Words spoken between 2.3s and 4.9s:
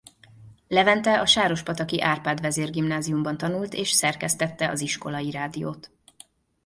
Vezér Gimnáziumban tanult és szerkesztette az